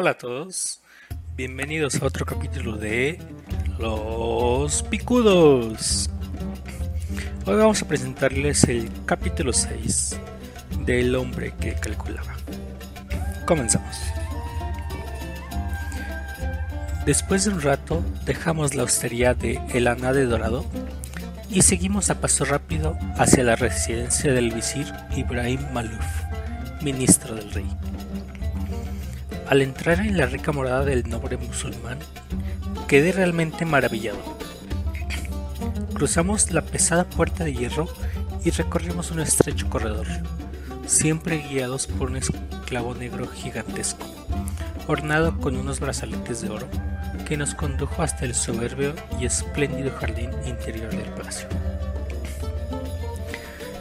Hola 0.00 0.10
a 0.10 0.14
todos, 0.14 0.80
bienvenidos 1.34 2.00
a 2.00 2.06
otro 2.06 2.24
capítulo 2.24 2.76
de 2.76 3.18
Los 3.80 4.84
Picudos. 4.84 6.08
Hoy 7.44 7.56
vamos 7.56 7.82
a 7.82 7.88
presentarles 7.88 8.62
el 8.68 8.88
capítulo 9.06 9.52
6 9.52 10.16
del 10.86 11.16
hombre 11.16 11.52
que 11.60 11.74
calculaba. 11.74 12.36
Comenzamos. 13.44 13.96
Después 17.04 17.46
de 17.46 17.50
un 17.50 17.60
rato 17.60 18.04
dejamos 18.24 18.76
la 18.76 18.84
hostería 18.84 19.34
de 19.34 19.60
El 19.74 19.88
Anade 19.88 20.26
Dorado 20.26 20.64
y 21.50 21.62
seguimos 21.62 22.08
a 22.10 22.20
paso 22.20 22.44
rápido 22.44 22.96
hacia 23.16 23.42
la 23.42 23.56
residencia 23.56 24.32
del 24.32 24.52
visir 24.52 24.86
Ibrahim 25.16 25.72
Malouf, 25.72 26.06
ministro 26.82 27.34
del 27.34 27.50
rey. 27.50 27.66
Al 29.48 29.62
entrar 29.62 30.00
en 30.00 30.18
la 30.18 30.26
rica 30.26 30.52
morada 30.52 30.84
del 30.84 31.08
noble 31.08 31.38
musulmán, 31.38 31.98
quedé 32.86 33.12
realmente 33.12 33.64
maravillado. 33.64 34.18
Cruzamos 35.94 36.50
la 36.50 36.60
pesada 36.60 37.04
puerta 37.04 37.44
de 37.44 37.54
hierro 37.54 37.88
y 38.44 38.50
recorrimos 38.50 39.10
un 39.10 39.20
estrecho 39.20 39.70
corredor, 39.70 40.06
siempre 40.86 41.38
guiados 41.38 41.86
por 41.86 42.10
un 42.10 42.18
esclavo 42.18 42.94
negro 42.94 43.26
gigantesco, 43.26 44.04
ornado 44.86 45.38
con 45.38 45.56
unos 45.56 45.80
brazaletes 45.80 46.42
de 46.42 46.50
oro, 46.50 46.68
que 47.26 47.38
nos 47.38 47.54
condujo 47.54 48.02
hasta 48.02 48.26
el 48.26 48.34
soberbio 48.34 48.94
y 49.18 49.24
espléndido 49.24 49.90
jardín 49.98 50.30
interior 50.44 50.90
del 50.90 51.10
palacio. 51.14 51.48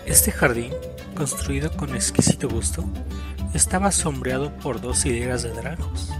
Este 0.06 0.32
jardín, 0.32 0.72
construido 1.14 1.72
con 1.74 1.94
exquisito 1.94 2.48
gusto, 2.48 2.86
estaba 3.54 3.92
sombreado 3.92 4.52
por 4.58 4.82
dos 4.82 5.06
hileras 5.06 5.44
de 5.44 5.54
naranjos. 5.54 6.12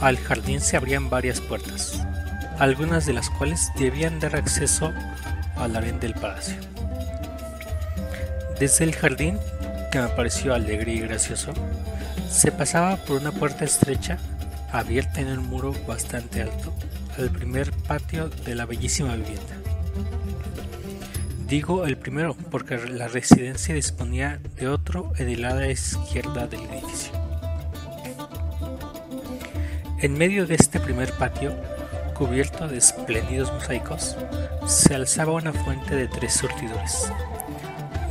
Al 0.00 0.16
jardín 0.18 0.60
se 0.60 0.76
abrían 0.76 1.10
varias 1.10 1.40
puertas, 1.40 2.04
algunas 2.58 3.06
de 3.06 3.12
las 3.12 3.30
cuales 3.30 3.70
debían 3.78 4.20
dar 4.20 4.36
acceso 4.36 4.92
al 5.56 5.76
harén 5.76 6.00
del 6.00 6.14
palacio. 6.14 6.56
Desde 8.58 8.84
el 8.84 8.94
jardín, 8.94 9.38
que 9.90 10.00
me 10.00 10.08
pareció 10.08 10.54
alegre 10.54 10.94
y 10.94 11.00
gracioso, 11.00 11.52
se 12.30 12.50
pasaba 12.50 12.96
por 12.96 13.20
una 13.20 13.32
puerta 13.32 13.64
estrecha 13.64 14.18
abierta 14.72 15.20
en 15.20 15.28
un 15.38 15.46
muro 15.48 15.74
bastante 15.86 16.42
alto 16.42 16.72
al 17.18 17.30
primer 17.30 17.72
patio 17.72 18.28
de 18.28 18.54
la 18.54 18.64
bellísima 18.64 19.14
vivienda. 19.14 19.56
Digo 21.52 21.84
el 21.84 21.98
primero 21.98 22.34
porque 22.50 22.78
la 22.78 23.08
residencia 23.08 23.74
disponía 23.74 24.40
de 24.56 24.68
otro 24.68 25.12
en 25.18 25.28
el 25.28 25.42
lado 25.42 25.62
izquierda 25.70 26.46
del 26.46 26.62
edificio. 26.62 27.12
En 29.98 30.14
medio 30.14 30.46
de 30.46 30.54
este 30.54 30.80
primer 30.80 31.12
patio, 31.12 31.54
cubierto 32.14 32.68
de 32.68 32.78
espléndidos 32.78 33.52
mosaicos, 33.52 34.16
se 34.66 34.94
alzaba 34.94 35.32
una 35.32 35.52
fuente 35.52 35.94
de 35.94 36.08
tres 36.08 36.32
surtidores. 36.32 37.12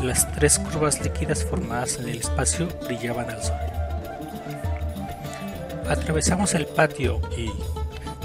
Las 0.04 0.32
tres 0.34 0.60
curvas 0.60 1.02
líquidas 1.02 1.44
formadas 1.44 1.98
en 1.98 2.10
el 2.10 2.20
espacio 2.20 2.68
brillaban 2.86 3.28
al 3.28 3.42
sol. 3.42 3.58
Atravesamos 5.90 6.54
el 6.54 6.68
patio 6.68 7.20
y, 7.36 7.50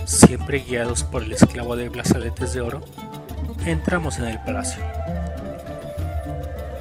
siempre 0.04 0.58
guiados 0.58 1.04
por 1.04 1.22
el 1.22 1.32
esclavo 1.32 1.74
de 1.74 1.88
brazaletes 1.88 2.52
de 2.52 2.60
oro, 2.60 2.84
entramos 3.64 4.18
en 4.18 4.26
el 4.26 4.38
palacio. 4.40 4.82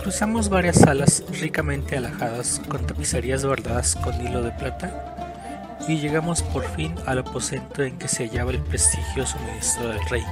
Cruzamos 0.02 0.50
varias 0.50 0.78
salas 0.78 1.24
ricamente 1.40 1.98
alajadas 1.98 2.62
con 2.68 2.86
tapicerías 2.86 3.44
bordadas 3.44 3.96
con 3.96 4.14
hilo 4.26 4.44
de 4.44 4.52
plata 4.52 5.78
y 5.88 5.98
llegamos 5.98 6.44
por 6.44 6.64
fin 6.64 6.94
al 7.06 7.20
aposento 7.20 7.84
en 7.84 7.98
que 7.98 8.08
se 8.08 8.28
hallaba 8.28 8.52
el 8.52 8.60
prestigioso 8.60 9.38
ministro 9.40 9.90
del 9.90 10.00
rey. 10.10 10.24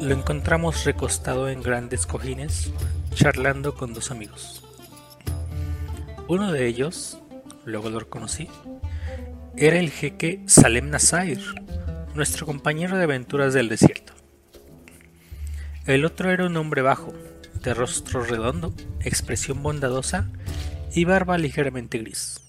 Lo 0.00 0.14
encontramos 0.14 0.84
recostado 0.84 1.48
en 1.48 1.62
grandes 1.62 2.06
cojines, 2.06 2.70
charlando 3.14 3.74
con 3.74 3.94
dos 3.94 4.10
amigos. 4.10 4.62
Uno 6.28 6.52
de 6.52 6.66
ellos, 6.66 7.18
luego 7.64 7.88
lo 7.90 8.00
reconocí, 8.00 8.48
era 9.56 9.78
el 9.78 9.90
jeque 9.90 10.42
Salem 10.46 10.90
Nassair, 10.90 11.40
nuestro 12.16 12.46
compañero 12.46 12.96
de 12.96 13.04
aventuras 13.04 13.52
del 13.54 13.68
desierto. 13.68 14.14
El 15.86 16.04
otro 16.04 16.30
era 16.30 16.46
un 16.46 16.56
hombre 16.56 16.82
bajo, 16.82 17.14
de 17.62 17.74
rostro 17.74 18.24
redondo, 18.24 18.74
expresión 19.00 19.62
bondadosa 19.62 20.28
y 20.94 21.04
barba 21.04 21.38
ligeramente 21.38 21.98
gris. 21.98 22.40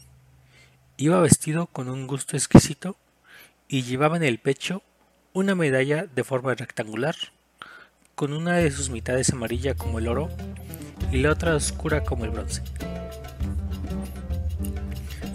Iba 0.96 1.20
vestido 1.22 1.68
con 1.68 1.90
un 1.90 2.08
gusto 2.08 2.38
exquisito 2.38 2.98
y 3.68 3.84
llevaba 3.84 4.18
en 4.18 4.24
el 4.24 4.40
pecho 4.40 4.82
una 5.34 5.54
medalla 5.54 6.06
de 6.06 6.24
forma 6.24 6.56
rectangular, 6.56 7.16
con 8.16 8.34
una 8.34 8.56
de 8.56 8.72
sus 8.72 8.90
mitades 8.90 9.32
amarilla 9.32 9.76
como 9.76 10.00
el 10.00 10.08
oro 10.08 10.30
y 11.12 11.18
la 11.18 11.32
otra 11.32 11.56
oscura 11.56 12.04
como 12.04 12.26
el 12.26 12.32
bronce. 12.32 12.64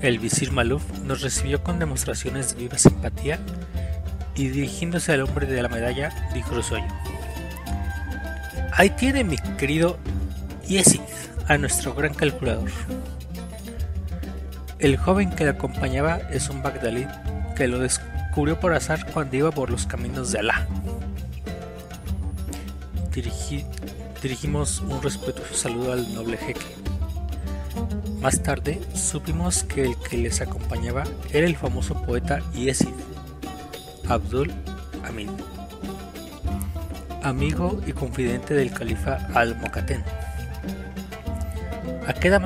El 0.01 0.19
visir 0.19 0.51
Maluf 0.51 0.83
nos 1.05 1.21
recibió 1.21 1.63
con 1.63 1.79
demostraciones 1.79 2.55
de 2.55 2.63
viva 2.63 2.79
simpatía 2.79 3.39
y 4.35 4.49
dirigiéndose 4.49 5.13
al 5.13 5.23
hombre 5.23 5.47
de 5.47 5.63
la 5.63 5.69
medalla 5.69 6.11
dijo 6.35 6.63
sueño. 6.63 6.89
Ahí 8.73 8.91
tiene 8.91 9.25
mi 9.25 9.37
querido 9.59 9.99
Yesid, 10.67 11.01
a 11.49 11.59
nuestro 11.59 11.95
gran 11.95 12.15
calculador. 12.15 12.71
El 14.79 14.97
joven 14.97 15.31
que 15.31 15.45
le 15.45 15.51
acompañaba 15.51 16.17
es 16.31 16.49
un 16.49 16.63
Bagdalí 16.63 17.07
que 17.57 17.69
lo 17.69 17.79
descubrió 17.79 18.59
por 18.59 18.73
azar 18.73 19.07
cuando 19.13 19.37
iba 19.37 19.51
por 19.51 19.71
los 19.71 19.87
caminos 19.87 20.33
de 20.33 20.39
Alá. 20.41 20.67
dirigimos 24.23 24.81
un 24.81 25.03
respetuoso 25.03 25.55
saludo 25.55 25.93
al 25.93 26.15
noble 26.15 26.37
jeque. 26.37 26.67
Más 28.21 28.43
tarde 28.43 28.81
supimos 28.95 29.65
que 29.65 29.85
el 29.85 29.97
que 29.99 30.17
les 30.17 30.41
acompañaba 30.41 31.05
era 31.33 31.47
el 31.47 31.57
famoso 31.57 32.01
poeta 32.03 32.41
Yesid, 32.55 32.89
Abdul 34.13 34.53
Amin 35.05 35.31
amigo 37.23 37.81
y 37.87 37.93
confidente 37.93 38.55
del 38.55 38.73
califa 38.73 39.29
al-Mokaten. 39.35 40.03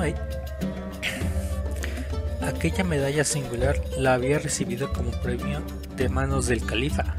Aquella 2.41 2.83
medalla 2.83 3.23
singular 3.23 3.75
la 3.97 4.13
había 4.13 4.39
recibido 4.39 4.93
como 4.93 5.11
premio 5.11 5.61
de 5.95 6.09
manos 6.09 6.47
del 6.47 6.65
califa 6.65 7.15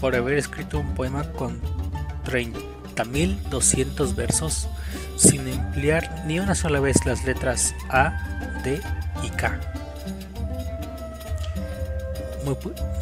por 0.00 0.14
haber 0.14 0.38
escrito 0.38 0.78
un 0.78 0.94
poema 0.94 1.24
con 1.32 1.60
30.200 2.24 4.14
versos 4.14 4.68
sin 5.16 5.46
emplear 5.48 6.24
ni 6.26 6.38
una 6.38 6.54
sola 6.54 6.80
vez 6.80 7.04
las 7.04 7.24
letras 7.24 7.74
A, 7.90 8.60
D 8.64 8.80
y 9.22 9.30
K. 9.30 9.60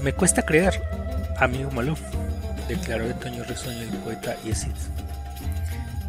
Me, 0.03 0.12
cuesta 0.12 0.43
creer, 0.43 0.82
amigo 1.38 1.71
Maluf, 1.71 2.00
declaró 2.69 3.04
Antonio 3.04 3.44
Risueño 3.44 3.82
el 3.82 3.97
poeta 3.99 4.37
Yesid, 4.43 4.72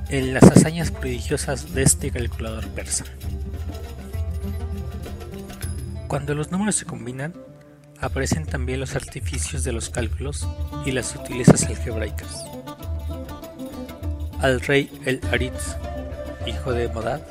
en 0.09 0.34
las 0.34 0.44
hazañas 0.44 0.90
prodigiosas 0.91 1.73
de 1.73 1.84
este 1.84 2.12
calculador 2.12 2.67
persa. 2.69 3.06
Cuando 6.07 6.34
los 6.34 6.51
números 6.51 6.75
se 6.75 6.85
combinan, 6.85 7.35
aparecen 8.01 8.45
también 8.45 8.79
los 8.79 8.95
artificios 8.95 9.63
de 9.63 9.73
los 9.73 9.91
cálculos 9.91 10.47
y 10.85 10.91
las 10.91 11.07
sutilezas 11.07 11.66
algebraicas. 11.66 12.46
Al 14.40 14.59
rey 14.61 14.90
el 15.06 15.22
Arid, 15.31 15.53
hijo 16.47 16.73
de 16.73 16.88
Modad, 16.88 17.22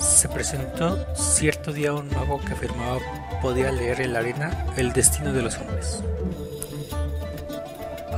se 0.00 0.28
presentó 0.28 1.14
cierto 1.14 1.72
día 1.72 1.92
un 1.92 2.08
mago 2.08 2.40
que 2.40 2.54
afirmaba 2.54 2.98
podía 3.40 3.72
leer 3.72 4.00
en 4.00 4.12
la 4.12 4.20
arena 4.20 4.66
el 4.76 4.92
destino 4.92 5.32
de 5.32 5.42
los 5.42 5.58
hombres. 5.58 6.02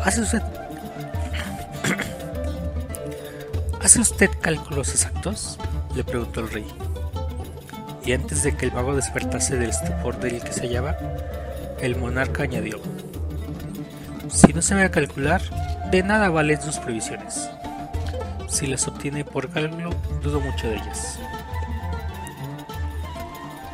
¿Hace 0.05 0.21
usted... 0.23 0.43
¿Hace 3.83 4.01
usted 4.01 4.31
cálculos 4.41 4.91
exactos? 4.91 5.59
le 5.95 6.05
preguntó 6.05 6.41
el 6.41 6.51
rey. 6.51 6.67
Y 8.05 8.13
antes 8.13 8.43
de 8.43 8.57
que 8.57 8.67
el 8.67 8.73
mago 8.73 8.95
despertase 8.95 9.57
del 9.57 9.71
estupor 9.71 10.19
del 10.19 10.43
que 10.43 10.53
se 10.53 10.63
hallaba, 10.63 10.97
el 11.81 11.97
monarca 11.97 12.45
añadió, 12.45 12.81
Si 14.29 14.53
no 14.53 14.63
se 14.63 14.75
ve 14.75 14.85
a 14.85 14.91
calcular, 14.91 15.43
de 15.91 16.03
nada 16.03 16.31
valen 16.31 16.61
sus 16.61 16.79
previsiones. 16.79 17.51
Si 18.49 18.67
las 18.67 18.87
obtiene 18.89 19.25
por 19.25 19.51
cálculo, 19.51 19.91
dudo 20.23 20.41
mucho 20.41 20.69
de 20.69 20.77
ellas. 20.77 21.19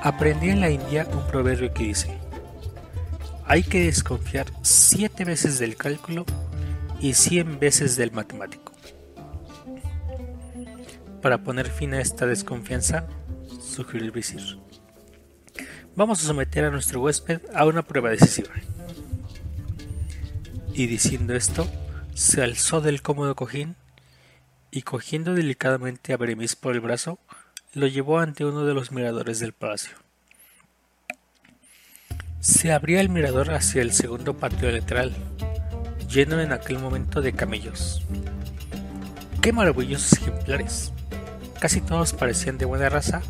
Aprendí 0.07 0.51
en 0.51 0.61
la 0.61 0.71
India 0.71 1.05
un 1.11 1.27
proverbio 1.27 1.75
que 1.75 1.83
dice, 1.83 2.17
hay 3.45 3.65
que 3.65 3.87
desconfiar 3.87 4.47
siete 4.63 5.25
veces 5.25 5.59
del 5.59 5.75
cálculo 5.75 6.25
y 7.01 7.15
cien 7.15 7.59
veces 7.59 7.97
del 7.97 8.13
matemático. 8.13 8.73
Para 11.21 11.43
poner 11.43 11.69
fin 11.69 11.93
a 11.93 12.01
esta 12.01 12.25
desconfianza, 12.25 13.09
sugirió 13.61 14.05
el 14.05 14.13
visir. 14.13 14.61
Vamos 15.97 16.23
a 16.23 16.27
someter 16.29 16.67
a 16.67 16.71
nuestro 16.71 17.01
huésped 17.01 17.41
a 17.53 17.67
una 17.67 17.83
prueba 17.83 18.11
decisiva. 18.11 18.51
Y 20.73 20.87
diciendo 20.87 21.35
esto, 21.35 21.69
se 22.15 22.45
alzó 22.45 22.81
del 22.81 23.03
cómodo 23.03 23.35
cojín 23.35 23.75
y 24.71 24.83
cogiendo 24.83 25.35
delicadamente 25.35 26.13
a 26.13 26.17
Beremis 26.17 26.55
por 26.55 26.75
el 26.75 26.81
brazo, 26.81 27.19
lo 27.77 27.87
llevó 27.87 28.19
ante 28.21 28.47
uno 28.47 28.65
de 28.65 28.73
los 28.73 28.91
miradores 28.91 29.39
del 29.39 29.53
palacio. 29.53 29.95
Se 32.41 32.73
abría 32.73 33.03
el 33.03 33.11
mirador 33.11 33.53
hacia 33.53 33.83
el 33.83 33.93
segundo 33.93 34.35
patio 34.35 34.71
lateral, 34.71 35.15
lleno 36.09 36.41
en 36.41 36.53
aquel 36.53 36.79
momento 36.79 37.21
de 37.21 37.35
camellos. 37.35 38.03
¡Qué 39.43 39.53
maravillosos 39.53 40.15
ejemplares! 40.15 40.91
Casi 41.61 41.83
todos 41.83 42.15
parecían 42.15 42.57
de 42.57 42.65
buena 42.65 42.89
raza, 42.89 43.21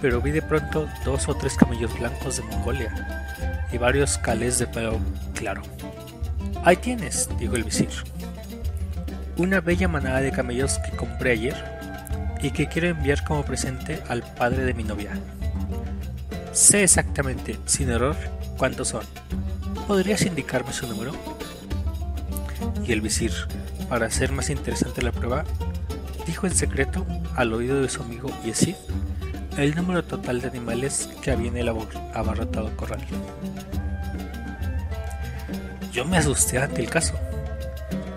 pero 0.00 0.22
vi 0.22 0.30
de 0.30 0.40
pronto 0.40 0.88
dos 1.04 1.28
o 1.28 1.34
tres 1.34 1.54
camellos 1.54 1.98
blancos 1.98 2.38
de 2.38 2.44
Mongolia 2.44 3.68
y 3.70 3.76
varios 3.76 4.16
calés 4.16 4.58
de 4.58 4.68
pelo 4.68 4.98
claro. 5.34 5.60
Ahí 6.64 6.76
tienes, 6.76 7.28
dijo 7.38 7.56
el 7.56 7.64
visir 7.64 7.90
una 9.36 9.60
bella 9.60 9.86
manada 9.86 10.22
de 10.22 10.32
camellos 10.32 10.78
que 10.78 10.96
compré 10.96 11.32
ayer 11.32 11.75
y 12.42 12.50
que 12.50 12.68
quiero 12.68 12.88
enviar 12.88 13.24
como 13.24 13.44
presente 13.44 14.02
al 14.08 14.22
padre 14.22 14.64
de 14.64 14.74
mi 14.74 14.84
novia. 14.84 15.12
Sé 16.52 16.82
exactamente, 16.82 17.58
sin 17.66 17.90
error, 17.90 18.16
cuántos 18.56 18.88
son. 18.88 19.04
¿Podrías 19.86 20.22
indicarme 20.22 20.72
su 20.72 20.86
número? 20.86 21.12
Y 22.86 22.92
el 22.92 23.00
visir, 23.00 23.32
para 23.88 24.06
hacer 24.06 24.32
más 24.32 24.50
interesante 24.50 25.02
la 25.02 25.12
prueba, 25.12 25.44
dijo 26.26 26.46
en 26.46 26.54
secreto 26.54 27.06
al 27.36 27.52
oído 27.52 27.80
de 27.80 27.88
su 27.88 28.02
amigo 28.02 28.30
Yesid 28.44 28.76
el 29.58 29.74
número 29.74 30.04
total 30.04 30.40
de 30.40 30.48
animales 30.48 31.08
que 31.22 31.30
había 31.30 31.48
en 31.48 31.56
el 31.56 31.68
abarrotado 31.68 32.76
corral. 32.76 33.00
Yo 35.92 36.04
me 36.04 36.18
asusté 36.18 36.58
ante 36.58 36.82
el 36.82 36.90
caso 36.90 37.14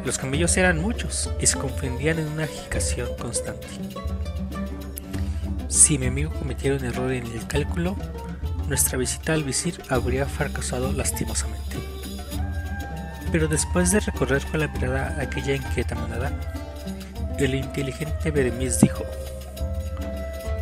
los 0.06 0.18
camellos 0.18 0.56
eran 0.58 0.82
muchos 0.82 1.30
y 1.42 1.48
se 1.48 1.58
confundían 1.58 2.20
en 2.20 2.28
una 2.28 2.44
agitación 2.46 3.10
constante. 3.18 3.68
Si 5.68 5.98
mi 5.98 6.08
amigo 6.08 6.32
cometiera 6.32 6.78
un 6.78 6.86
error 6.86 7.12
en 7.12 7.26
el 7.26 7.46
cálculo, 7.48 7.96
nuestra 8.68 8.98
visita 8.98 9.34
al 9.34 9.44
visir 9.44 9.82
habría 9.90 10.26
fracasado 10.26 10.92
lastimosamente. 10.94 11.78
Pero 13.32 13.48
después 13.48 13.92
de 13.92 14.00
recorrer 14.00 14.44
con 14.48 14.62
la 14.62 14.68
mirada 14.68 15.18
aquella 15.22 15.56
inquieta 15.56 15.96
manada, 15.96 16.32
el 17.38 17.56
inteligente 17.56 18.32
Beremis 18.32 18.80
dijo: 18.80 19.04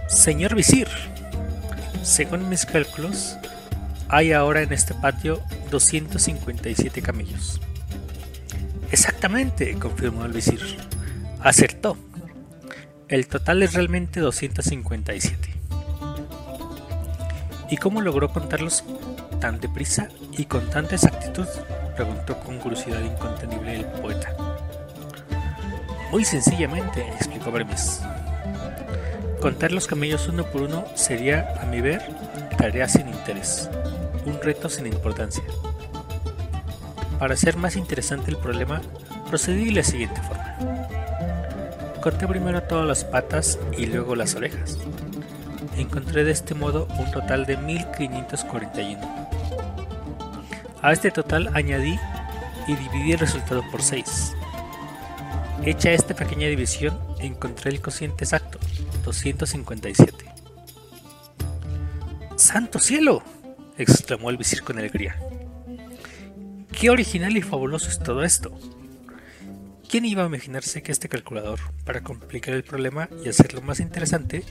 Señor 0.09 0.55
visir, 0.55 0.87
según 2.03 2.49
mis 2.49 2.65
cálculos, 2.65 3.37
hay 4.09 4.31
ahora 4.31 4.61
en 4.61 4.73
este 4.73 4.93
patio 4.93 5.41
257 5.71 7.01
camellos. 7.01 7.59
Exactamente, 8.91 9.73
confirmó 9.75 10.25
el 10.25 10.31
visir. 10.31 10.61
Acertó. 11.41 11.97
El 13.07 13.27
total 13.27 13.63
es 13.63 13.73
realmente 13.73 14.19
257. 14.19 15.53
¿Y 17.69 17.77
cómo 17.77 18.01
logró 18.01 18.29
contarlos 18.29 18.83
tan 19.39 19.59
deprisa 19.59 20.09
y 20.37 20.45
con 20.45 20.69
tanta 20.69 20.95
exactitud? 20.95 21.47
preguntó 21.95 22.37
con 22.39 22.59
curiosidad 22.59 23.01
incontenible 23.01 23.75
el 23.75 23.85
poeta. 23.85 24.35
Muy 26.11 26.23
sencillamente, 26.23 27.01
explicó 27.09 27.51
Bremes. 27.51 28.01
Contar 29.41 29.71
los 29.71 29.87
camellos 29.87 30.27
uno 30.27 30.45
por 30.45 30.61
uno 30.61 30.85
sería, 30.95 31.55
a 31.61 31.65
mi 31.65 31.81
ver, 31.81 32.01
tarea 32.57 32.87
sin 32.87 33.09
interés, 33.09 33.69
un 34.25 34.41
reto 34.41 34.69
sin 34.69 34.87
importancia. 34.87 35.43
Para 37.19 37.33
hacer 37.33 37.57
más 37.57 37.75
interesante 37.75 38.29
el 38.29 38.37
problema, 38.37 38.81
procedí 39.27 39.65
de 39.65 39.71
la 39.71 39.83
siguiente 39.83 40.21
forma. 40.21 40.57
Corté 42.01 42.27
primero 42.27 42.61
todas 42.63 42.87
las 42.87 43.03
patas 43.03 43.59
y 43.77 43.87
luego 43.87 44.15
las 44.15 44.35
orejas. 44.35 44.77
Encontré 45.75 46.23
de 46.23 46.31
este 46.31 46.53
modo 46.53 46.87
un 46.99 47.11
total 47.11 47.45
de 47.45 47.57
1541. 47.57 49.27
A 50.81 50.93
este 50.93 51.09
total 51.11 51.49
añadí 51.55 51.99
y 52.67 52.75
dividí 52.75 53.13
el 53.13 53.19
resultado 53.19 53.63
por 53.71 53.81
6. 53.81 54.33
Hecha 55.63 55.91
esta 55.91 56.13
pequeña 56.13 56.47
división, 56.47 56.97
encontré 57.19 57.71
el 57.71 57.81
cociente 57.81 58.25
exacto, 58.25 58.59
257. 59.03 60.25
¡Santo 62.35 62.77
cielo! 62.79 63.23
exclamó 63.77 64.29
el 64.29 64.37
visir 64.37 64.63
con 64.63 64.77
alegría. 64.77 65.17
Qué 66.79 66.91
original 66.91 67.35
y 67.35 67.41
fabuloso 67.41 67.89
es 67.89 67.97
todo 67.97 68.23
esto. 68.23 68.55
¿Quién 69.89 70.05
iba 70.05 70.21
a 70.21 70.27
imaginarse 70.27 70.83
que 70.83 70.91
este 70.91 71.09
calculador, 71.09 71.59
para 71.85 72.03
complicar 72.03 72.53
el 72.53 72.63
problema 72.63 73.09
y 73.25 73.29
hacerlo 73.29 73.63
más 73.63 73.79
interesante, 73.79 74.43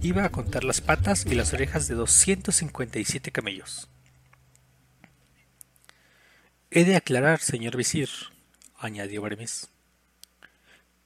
iba 0.00 0.24
a 0.24 0.30
contar 0.30 0.64
las 0.64 0.80
patas 0.80 1.26
y 1.26 1.34
las 1.34 1.52
orejas 1.52 1.86
de 1.86 1.96
257 1.96 3.30
camellos? 3.30 3.90
He 6.70 6.84
de 6.84 6.96
aclarar, 6.96 7.40
señor 7.40 7.76
visir, 7.76 8.08
añadió 8.78 9.20
Bermis, 9.20 9.68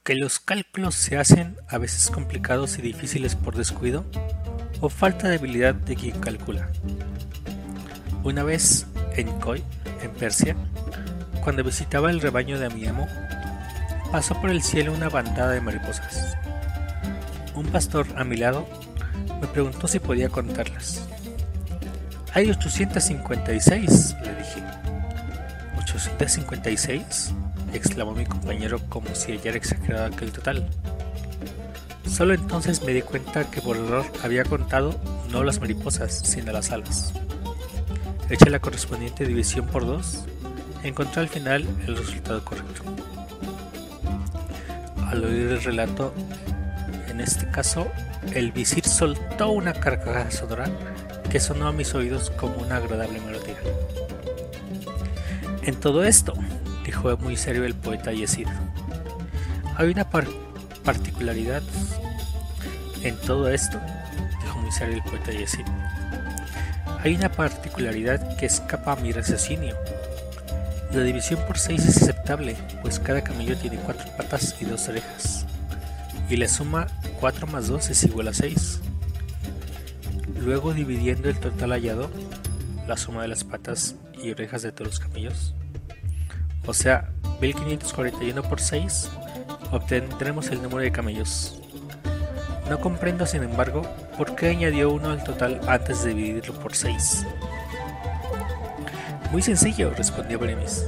que 0.05 0.15
los 0.15 0.39
cálculos 0.39 0.95
se 0.95 1.17
hacen 1.17 1.57
a 1.67 1.77
veces 1.79 2.09
complicados 2.09 2.79
y 2.79 2.81
difíciles 2.81 3.35
por 3.35 3.57
descuido 3.57 4.05
o 4.79 4.87
falta 4.87 5.27
de 5.27 5.35
habilidad 5.35 5.75
de 5.75 5.97
quien 5.97 6.17
calcula. 6.21 6.71
Una 8.23 8.43
vez, 8.43 8.85
en 9.17 9.27
Koi, 9.41 9.63
en 10.01 10.11
Persia, 10.11 10.55
cuando 11.43 11.63
visitaba 11.63 12.11
el 12.11 12.21
rebaño 12.21 12.59
de 12.59 12.69
mi 12.69 12.85
amo, 12.85 13.07
pasó 14.11 14.39
por 14.39 14.49
el 14.49 14.61
cielo 14.61 14.93
una 14.93 15.09
bandada 15.09 15.51
de 15.51 15.61
mariposas. 15.61 16.37
Un 17.55 17.67
pastor 17.67 18.07
a 18.15 18.23
mi 18.23 18.37
lado 18.37 18.67
me 19.41 19.47
preguntó 19.47 19.87
si 19.87 19.99
podía 19.99 20.29
contarlas. 20.29 21.07
Hay 22.33 22.49
856, 22.49 24.15
le 24.23 24.35
dije. 24.35 24.63
¿856? 25.77 27.33
exclamó 27.73 28.13
mi 28.13 28.25
compañero 28.25 28.79
como 28.89 29.13
si 29.13 29.33
hallara 29.33 29.57
exagerado 29.57 30.05
aquel 30.05 30.31
total. 30.31 30.67
Solo 32.07 32.33
entonces 32.33 32.81
me 32.83 32.93
di 32.93 33.01
cuenta 33.01 33.49
que 33.49 33.61
por 33.61 33.77
error 33.77 34.05
había 34.23 34.43
contado 34.43 34.99
no 35.31 35.43
las 35.43 35.59
mariposas, 35.59 36.19
sino 36.23 36.51
las 36.51 36.71
alas. 36.71 37.13
Eché 38.29 38.49
la 38.51 38.59
correspondiente 38.59 39.25
división 39.25 39.65
por 39.65 39.87
2, 39.87 40.25
encontré 40.83 41.21
al 41.21 41.29
final 41.29 41.67
el 41.87 41.97
resultado 41.97 42.45
correcto. 42.45 42.83
Al 45.07 45.23
oír 45.25 45.47
el 45.47 45.63
relato, 45.63 46.13
en 47.07 47.21
este 47.21 47.49
caso, 47.49 47.87
el 48.33 48.51
visir 48.51 48.85
soltó 48.85 49.49
una 49.49 49.73
carcajada 49.73 50.29
sonora 50.29 50.69
que 51.31 51.39
sonó 51.39 51.67
a 51.67 51.71
mis 51.71 51.95
oídos 51.95 52.29
como 52.31 52.55
una 52.57 52.75
agradable 52.75 53.19
melodía. 53.19 53.57
En 55.63 55.75
todo 55.75 56.03
esto, 56.03 56.33
dijo 56.85 57.17
muy 57.17 57.35
serio 57.35 57.65
el 57.65 57.73
poeta 57.73 58.11
Yesid, 58.11 58.47
hay 59.75 59.89
una 59.89 60.07
particularidad. 60.83 61.63
En 63.01 63.15
todo 63.17 63.49
esto, 63.49 63.79
dijo 64.43 64.59
muy 64.59 64.71
serio 64.71 64.95
el 64.95 65.03
poeta 65.03 65.31
Yesid, 65.31 65.65
hay 67.01 67.15
una 67.15 67.31
particularidad 67.31 68.37
que 68.37 68.45
escapa 68.45 68.93
a 68.93 68.95
mi 68.97 69.11
raciocinio. 69.11 69.75
La 70.91 71.01
división 71.01 71.39
por 71.47 71.57
6 71.57 71.85
es 71.85 72.01
aceptable, 72.01 72.55
pues 72.81 72.99
cada 72.99 73.23
camello 73.23 73.57
tiene 73.57 73.77
4 73.77 74.17
patas 74.17 74.55
y 74.59 74.65
2 74.65 74.89
orejas. 74.89 75.45
Y 76.29 76.37
la 76.37 76.47
suma 76.47 76.87
4 77.19 77.47
más 77.47 77.67
2 77.67 77.89
es 77.89 78.03
igual 78.03 78.27
a 78.27 78.33
6. 78.33 78.81
Luego 80.43 80.73
dividiendo 80.73 81.29
el 81.29 81.39
total 81.39 81.71
hallado, 81.71 82.09
la 82.87 82.97
suma 82.97 83.21
de 83.21 83.27
las 83.29 83.43
patas 83.43 83.95
y 84.21 84.31
orejas 84.31 84.63
de 84.63 84.71
todos 84.71 84.87
los 84.87 84.99
camellos, 84.99 85.53
o 86.65 86.73
sea, 86.73 87.09
1541 87.41 88.43
por 88.43 88.59
6, 88.59 89.09
obtendremos 89.71 90.49
el 90.49 90.61
número 90.61 90.81
de 90.81 90.91
camellos. 90.91 91.59
No 92.69 92.79
comprendo, 92.79 93.25
sin 93.25 93.41
embargo, 93.41 93.81
por 94.15 94.35
qué 94.35 94.49
añadió 94.49 94.91
uno 94.91 95.09
al 95.09 95.23
total 95.23 95.59
antes 95.67 96.03
de 96.03 96.13
dividirlo 96.13 96.53
por 96.53 96.75
6. 96.75 97.25
Muy 99.31 99.41
sencillo, 99.41 99.91
respondió 99.97 100.37
Bremis. 100.37 100.85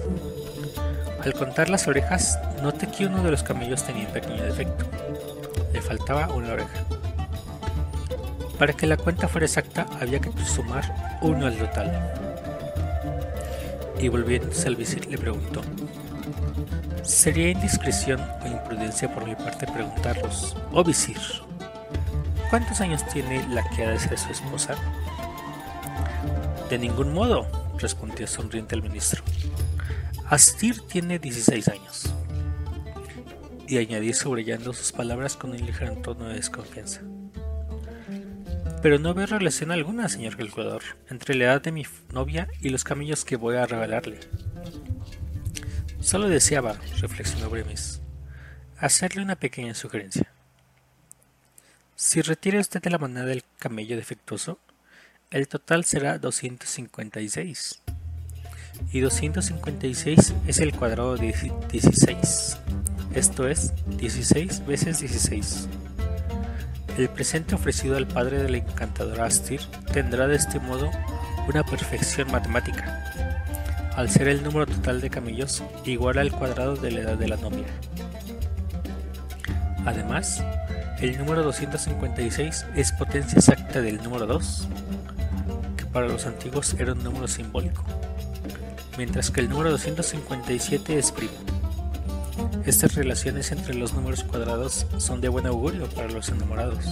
Al 1.24 1.34
contar 1.34 1.70
las 1.70 1.88
orejas, 1.88 2.40
noté 2.62 2.88
que 2.88 3.08
uno 3.08 3.24
de 3.24 3.32
los 3.32 3.44
camellos 3.44 3.84
tenía 3.84 4.06
un 4.06 4.14
pequeño 4.14 4.44
defecto. 4.44 4.86
Le 5.74 5.82
faltaba 5.82 6.28
una 6.34 6.54
oreja. 6.54 6.86
Para 8.60 8.74
que 8.74 8.86
la 8.86 8.98
cuenta 8.98 9.28
fuera 9.28 9.48
exacta, 9.48 9.88
había 10.00 10.20
que 10.20 10.32
sumar 10.46 11.20
uno 11.22 11.48
al 11.48 11.58
total. 11.58 12.14
Y 14.00 14.08
volviéndose 14.08 14.68
al 14.68 14.76
visir, 14.76 15.08
le 15.08 15.18
preguntó: 15.18 15.62
¿Sería 17.02 17.50
indiscreción 17.50 18.22
o 18.44 18.48
imprudencia 18.48 19.12
por 19.14 19.26
mi 19.26 19.36
parte 19.36 19.66
preguntarlos, 19.66 20.56
oh 20.72 20.84
visir, 20.84 21.18
¿Cuántos 22.52 22.82
años 22.82 23.08
tiene 23.08 23.48
la 23.48 23.64
que 23.70 23.86
ha 23.86 23.92
de 23.92 23.98
ser 23.98 24.18
su 24.20 24.30
esposa? 24.30 24.76
De 26.70 26.78
ningún 26.78 27.14
modo, 27.14 27.48
respondió 27.78 28.28
sonriente 28.28 28.76
el 28.76 28.84
ministro. 28.84 29.24
Astir 30.26 30.82
tiene 30.82 31.18
16 31.18 31.70
años. 31.70 32.14
Y 33.70 33.78
añadí 33.78 34.12
subrayando 34.12 34.74
sus 34.74 34.92
palabras 34.92 35.38
con 35.38 35.52
un 35.52 35.66
ligero 35.66 35.96
tono 36.02 36.28
de 36.28 36.36
desconfianza. 36.36 37.00
Pero 38.82 39.00
no 39.00 39.14
veo 39.14 39.28
relación 39.28 39.72
alguna, 39.72 40.10
señor 40.10 40.36
calculador, 40.36 40.82
entre 41.10 41.36
la 41.36 41.46
edad 41.46 41.62
de 41.62 41.72
mi 41.72 41.86
novia 42.12 42.50
y 42.60 42.68
los 42.68 42.84
camellos 42.84 43.24
que 43.24 43.38
voy 43.38 43.56
a 43.56 43.66
regalarle. 43.66 44.20
Solo 46.02 46.28
deseaba, 46.28 46.76
reflexionó 47.00 47.50
Bremis, 47.50 48.02
hacerle 48.78 49.22
una 49.24 49.38
pequeña 49.38 49.74
sugerencia. 49.74 50.34
Si 52.04 52.20
retira 52.24 52.60
usted 52.60 52.82
de 52.82 52.90
la 52.90 52.98
moneda 52.98 53.26
del 53.26 53.44
camello 53.60 53.96
defectuoso, 53.96 54.58
el 55.30 55.48
total 55.48 55.86
será 55.86 56.18
256. 56.18 57.80
Y 58.92 59.02
256 59.02 60.34
es 60.48 60.60
el 60.62 60.74
cuadrado 60.74 61.16
de 61.16 61.32
16. 61.72 62.58
Esto 63.14 63.48
es 63.48 63.74
16 63.86 64.66
veces 64.66 65.00
16. 65.00 65.68
El 66.98 67.08
presente 67.10 67.54
ofrecido 67.54 67.96
al 67.98 68.08
padre 68.08 68.42
del 68.42 68.56
encantador 68.56 69.22
Astir 69.22 69.62
tendrá 69.94 70.26
de 70.26 70.38
este 70.38 70.60
modo 70.60 70.90
una 71.48 71.64
perfección 71.64 72.32
matemática, 72.32 73.92
al 73.96 74.10
ser 74.10 74.28
el 74.28 74.42
número 74.42 74.66
total 74.66 75.02
de 75.02 75.12
camellos 75.12 75.64
igual 75.86 76.18
al 76.18 76.32
cuadrado 76.32 76.76
de 76.76 76.90
la 76.94 77.02
edad 77.02 77.18
de 77.18 77.28
la 77.28 77.38
novia. 77.38 77.68
Además, 79.86 80.44
el 81.02 81.18
número 81.18 81.42
256 81.42 82.66
es 82.76 82.92
potencia 82.92 83.40
exacta 83.40 83.82
del 83.82 84.04
número 84.04 84.28
2, 84.28 84.68
que 85.76 85.86
para 85.88 86.08
los 86.08 86.28
antiguos 86.28 86.76
era 86.78 86.94
un 86.94 87.04
número 87.04 87.28
simbólico, 87.28 87.84
mientras 89.00 89.32
que 89.32 89.42
el 89.42 89.50
número 89.50 89.72
257 89.72 91.00
es 91.00 91.12
primo. 91.12 91.34
Estas 92.66 92.94
relaciones 92.94 93.52
entre 93.52 93.74
los 93.74 93.94
números 93.94 94.24
cuadrados 94.24 94.86
son 94.98 95.22
de 95.22 95.30
buen 95.30 95.48
augurio 95.48 95.90
para 95.90 96.08
los 96.08 96.30
enamorados. 96.30 96.86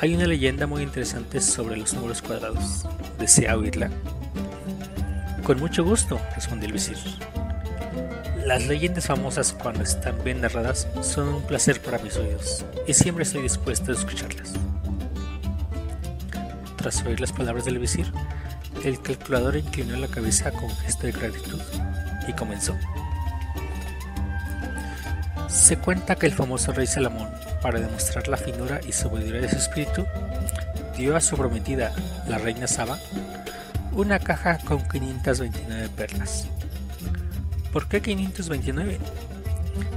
Hay 0.00 0.14
una 0.14 0.26
leyenda 0.26 0.66
muy 0.66 0.82
interesante 0.82 1.42
sobre 1.42 1.76
los 1.76 1.92
números 1.92 2.22
cuadrados. 2.22 2.86
¿Desea 3.18 3.58
oírla? 3.58 3.90
Con 5.44 5.60
mucho 5.60 5.84
gusto, 5.84 6.18
respondió 6.34 6.68
el 6.68 6.72
visir. 6.72 6.96
Las 8.44 8.66
leyendas 8.66 9.06
famosas 9.06 9.52
cuando 9.52 9.82
están 9.82 10.22
bien 10.24 10.40
narradas 10.40 10.88
son 11.02 11.28
un 11.28 11.42
placer 11.42 11.82
para 11.82 11.98
mis 11.98 12.16
oídos 12.16 12.64
y 12.86 12.94
siempre 12.94 13.24
estoy 13.24 13.42
dispuesto 13.42 13.92
a 13.92 13.94
escucharlas. 13.94 14.54
Tras 16.76 17.04
oír 17.04 17.20
las 17.20 17.32
palabras 17.32 17.64
del 17.64 17.78
visir, 17.78 18.10
el 18.84 19.00
calculador 19.02 19.56
inclinó 19.56 19.96
la 19.96 20.08
cabeza 20.08 20.50
con 20.52 20.70
gesto 20.76 21.06
de 21.06 21.12
gratitud 21.12 21.60
y 22.26 22.32
comenzó. 22.32 22.76
Se 25.48 25.76
cuenta 25.76 26.16
que 26.16 26.26
el 26.26 26.32
famoso 26.32 26.72
rey 26.72 26.86
Salomón, 26.86 27.28
para 27.60 27.80
demostrar 27.80 28.28
la 28.28 28.36
finura 28.36 28.80
y 28.86 28.92
sabiduría 28.92 29.40
de 29.40 29.50
su 29.50 29.56
espíritu, 29.56 30.06
dio 30.96 31.16
a 31.16 31.20
su 31.20 31.36
prometida, 31.36 31.92
la 32.28 32.38
reina 32.38 32.66
Saba, 32.66 32.98
una 33.92 34.18
caja 34.18 34.58
con 34.58 34.86
529 34.88 35.88
perlas. 35.90 36.46
¿Por 37.72 37.86
qué 37.86 38.00
529? 38.00 38.98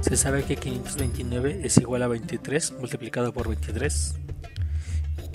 Se 0.02 0.16
sabe 0.16 0.44
que 0.44 0.56
529 0.56 1.60
es 1.64 1.78
igual 1.78 2.02
a 2.02 2.08
23 2.08 2.72
multiplicado 2.78 3.32
por 3.32 3.48
23. 3.48 4.14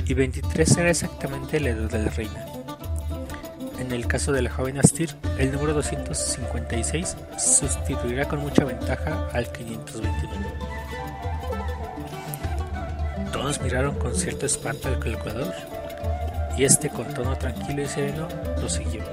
Y 0.06 0.14
23 0.14 0.78
era 0.78 0.90
exactamente 0.90 1.60
la 1.60 1.70
edad 1.70 1.90
de 1.90 2.00
la 2.00 2.10
reina. 2.12 2.46
En 3.80 3.92
el 3.92 4.08
caso 4.08 4.32
de 4.32 4.42
la 4.42 4.52
joven 4.52 4.78
Astir, 4.78 5.16
el 5.38 5.52
número 5.52 5.74
256 5.74 7.18
sustituirá 7.38 8.28
con 8.28 8.40
mucha 8.40 8.66
ventaja 8.66 9.28
al 9.34 9.52
529. 9.52 10.48
Todos 13.32 13.62
miraron 13.62 13.98
con 13.98 14.16
cierto 14.16 14.46
espanto 14.46 14.88
al 14.88 15.00
calculador 15.00 15.54
y 16.58 16.64
este 16.64 16.90
con 16.90 17.14
tono 17.14 17.38
tranquilo 17.38 17.82
y 17.84 17.88
sereno 17.88 18.28
prosiguió. 18.58 19.04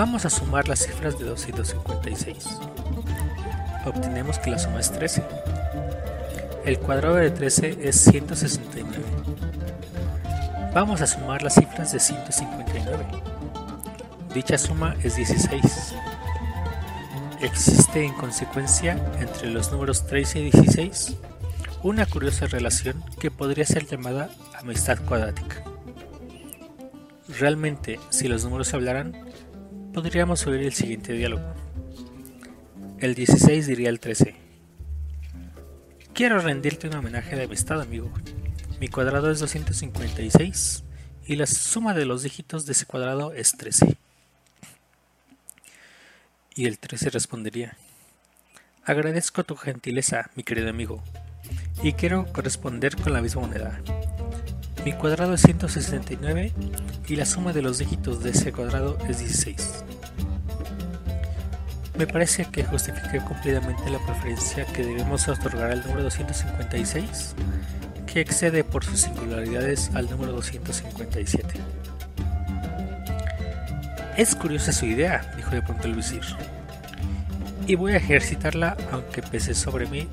Vamos 0.00 0.24
a 0.24 0.30
sumar 0.30 0.66
las 0.66 0.78
cifras 0.78 1.18
de 1.18 1.26
256. 1.26 2.48
Obtenemos 3.84 4.38
que 4.38 4.50
la 4.50 4.58
suma 4.58 4.80
es 4.80 4.90
13. 4.90 5.22
El 6.64 6.78
cuadrado 6.78 7.16
de 7.16 7.30
13 7.30 7.80
es 7.82 7.96
169. 7.96 8.96
Vamos 10.72 11.02
a 11.02 11.06
sumar 11.06 11.42
las 11.42 11.56
cifras 11.56 11.92
de 11.92 12.00
159. 12.00 13.04
Dicha 14.32 14.56
suma 14.56 14.96
es 15.04 15.16
16. 15.16 15.94
Existe 17.42 18.02
en 18.02 18.14
consecuencia 18.14 18.98
entre 19.20 19.50
los 19.50 19.70
números 19.70 20.06
13 20.06 20.38
y 20.38 20.42
16 20.50 21.16
una 21.82 22.06
curiosa 22.06 22.46
relación 22.46 23.04
que 23.20 23.30
podría 23.30 23.66
ser 23.66 23.84
llamada 23.86 24.30
amistad 24.58 24.98
cuadrática. 25.04 25.62
Realmente, 27.38 28.00
si 28.08 28.28
los 28.28 28.44
números 28.44 28.72
hablaran, 28.72 29.29
podríamos 29.92 30.46
oír 30.46 30.62
el 30.62 30.72
siguiente 30.72 31.12
diálogo. 31.12 31.54
El 32.98 33.14
16 33.14 33.66
diría 33.66 33.88
al 33.88 34.00
13. 34.00 34.34
Quiero 36.12 36.38
rendirte 36.40 36.88
un 36.88 36.94
homenaje 36.96 37.36
de 37.36 37.44
amistad, 37.44 37.80
amigo. 37.80 38.10
Mi 38.80 38.88
cuadrado 38.88 39.30
es 39.30 39.40
256 39.40 40.84
y 41.26 41.36
la 41.36 41.46
suma 41.46 41.94
de 41.94 42.04
los 42.04 42.22
dígitos 42.22 42.66
de 42.66 42.72
ese 42.72 42.86
cuadrado 42.86 43.32
es 43.32 43.52
13. 43.56 43.96
Y 46.54 46.66
el 46.66 46.78
13 46.78 47.10
respondería. 47.10 47.76
Agradezco 48.84 49.44
tu 49.44 49.56
gentileza, 49.56 50.30
mi 50.34 50.42
querido 50.42 50.68
amigo, 50.68 51.02
y 51.82 51.92
quiero 51.92 52.26
corresponder 52.32 52.96
con 52.96 53.12
la 53.12 53.22
misma 53.22 53.42
moneda. 53.42 53.80
Mi 54.84 54.94
cuadrado 54.94 55.34
es 55.34 55.42
169 55.42 56.52
y 57.06 57.16
la 57.16 57.26
suma 57.26 57.52
de 57.52 57.60
los 57.60 57.78
dígitos 57.78 58.22
de 58.22 58.30
ese 58.30 58.50
cuadrado 58.50 58.96
es 59.08 59.18
16. 59.18 59.84
Me 61.98 62.06
parece 62.06 62.46
que 62.46 62.64
justifique 62.64 63.20
cumplidamente 63.20 63.90
la 63.90 63.98
preferencia 64.06 64.64
que 64.64 64.82
debemos 64.82 65.28
otorgar 65.28 65.70
al 65.70 65.82
número 65.82 66.04
256, 66.04 67.34
que 68.06 68.20
excede 68.20 68.64
por 68.64 68.82
sus 68.82 69.00
singularidades 69.00 69.90
al 69.94 70.08
número 70.08 70.32
257. 70.32 71.60
Es 74.16 74.34
curiosa 74.34 74.72
su 74.72 74.86
idea, 74.86 75.30
dijo 75.36 75.50
de 75.50 75.60
pronto 75.60 75.88
el 75.88 75.94
visir, 75.94 76.22
y 77.66 77.74
voy 77.74 77.92
a 77.92 77.98
ejercitarla 77.98 78.78
aunque 78.92 79.20
pese 79.20 79.54
sobre 79.54 79.86
mí 79.86 80.08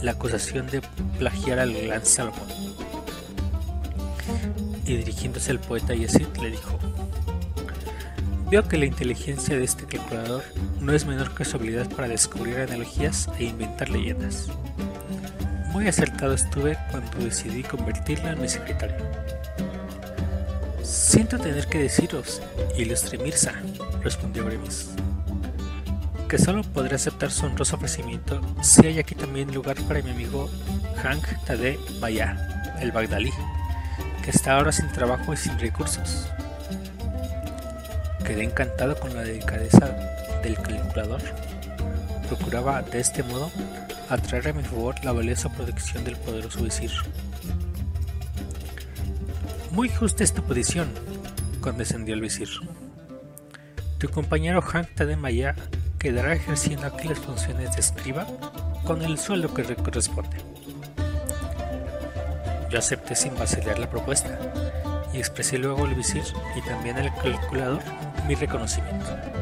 la 0.00 0.12
acusación 0.12 0.66
de 0.68 0.80
plagiar 1.18 1.58
al 1.58 1.74
gran 1.74 2.06
Salomón. 2.06 2.69
Y 4.84 4.96
dirigiéndose 4.96 5.50
al 5.50 5.60
poeta 5.60 5.94
Yesid 5.94 6.26
le 6.40 6.50
dijo, 6.50 6.78
Veo 8.50 8.66
que 8.66 8.78
la 8.78 8.86
inteligencia 8.86 9.56
de 9.56 9.64
este 9.64 9.84
calculador 9.84 10.42
no 10.80 10.92
es 10.92 11.06
menor 11.06 11.34
que 11.34 11.44
su 11.44 11.56
habilidad 11.56 11.88
para 11.90 12.08
descubrir 12.08 12.56
analogías 12.58 13.28
e 13.38 13.44
inventar 13.44 13.90
leyendas. 13.90 14.48
Muy 15.72 15.86
acertado 15.86 16.34
estuve 16.34 16.76
cuando 16.90 17.18
decidí 17.18 17.62
convertirla 17.62 18.32
en 18.32 18.40
mi 18.40 18.48
secretario. 18.48 18.96
Siento 20.82 21.38
tener 21.38 21.66
que 21.68 21.78
deciros, 21.78 22.42
ilustre 22.76 23.18
Mirza, 23.18 23.54
respondió 24.02 24.44
Bremis 24.44 24.90
que 26.30 26.38
solo 26.38 26.62
podré 26.62 26.94
aceptar 26.94 27.32
su 27.32 27.44
honroso 27.44 27.74
ofrecimiento 27.74 28.40
si 28.62 28.86
hay 28.86 29.00
aquí 29.00 29.16
también 29.16 29.52
lugar 29.52 29.76
para 29.88 30.00
mi 30.00 30.10
amigo 30.10 30.48
Hank 31.02 31.26
Tade 31.44 31.76
Baya, 31.98 32.76
el 32.80 32.92
Bagdalí, 32.92 33.32
que 34.22 34.30
está 34.30 34.56
ahora 34.56 34.72
sin 34.72 34.90
trabajo 34.92 35.32
y 35.32 35.36
sin 35.36 35.58
recursos. 35.58 36.28
Quedé 38.24 38.44
encantado 38.44 38.98
con 38.98 39.14
la 39.14 39.22
delicadeza 39.22 39.86
del 40.42 40.56
calculador. 40.56 41.20
Procuraba 42.28 42.82
de 42.82 43.00
este 43.00 43.22
modo 43.22 43.50
atraer 44.08 44.48
a 44.48 44.52
mi 44.52 44.62
favor 44.62 44.94
la 45.04 45.12
valiosa 45.12 45.48
protección 45.48 46.04
del 46.04 46.16
poderoso 46.16 46.62
visir. 46.62 46.90
Muy 49.72 49.88
justa 49.88 50.24
es 50.24 50.32
tu 50.32 50.42
posición, 50.42 50.88
condescendió 51.60 52.14
el 52.14 52.20
visir. 52.20 52.48
Tu 53.98 54.08
compañero 54.08 54.62
Hank 54.62 54.88
Tade 54.94 55.16
Maya 55.16 55.54
quedará 55.98 56.32
ejerciendo 56.32 56.86
aquí 56.86 57.06
las 57.08 57.18
funciones 57.18 57.74
de 57.74 57.80
escriba 57.80 58.26
con 58.84 59.02
el 59.02 59.18
sueldo 59.18 59.52
que 59.52 59.62
le 59.62 59.76
corresponde. 59.76 60.38
Yo 62.70 62.78
acepté 62.78 63.16
sin 63.16 63.36
vacilar 63.36 63.78
la 63.80 63.90
propuesta 63.90 64.38
y 65.12 65.18
expresé 65.18 65.58
luego 65.58 65.84
al 65.84 65.94
visir 65.94 66.22
y 66.56 66.62
también 66.62 66.96
al 66.98 67.12
calculador 67.16 67.82
mi 68.28 68.36
reconocimiento. 68.36 69.39